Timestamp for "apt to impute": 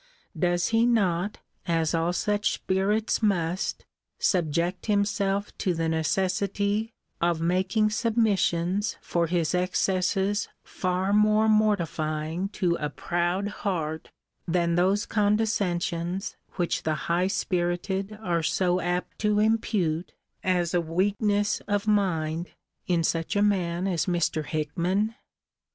18.81-20.13